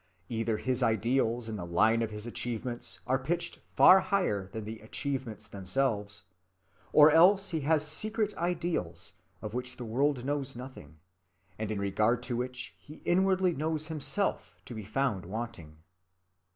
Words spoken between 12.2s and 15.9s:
to which he inwardly knows himself to be found wanting.